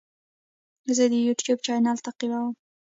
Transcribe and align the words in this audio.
زه 0.95 1.03
د 1.11 1.13
یوټیوب 1.27 1.57
چینل 1.65 1.97
تعقیبوم. 2.05 2.53